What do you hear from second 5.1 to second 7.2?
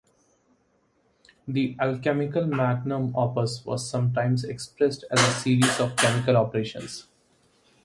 as a series of chemical operations.